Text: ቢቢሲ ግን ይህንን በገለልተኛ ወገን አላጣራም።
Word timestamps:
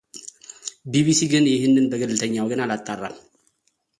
ቢቢሲ 0.91 1.19
ግን 1.31 1.45
ይህንን 1.53 1.85
በገለልተኛ 1.91 2.35
ወገን 2.45 2.63
አላጣራም። 2.65 3.15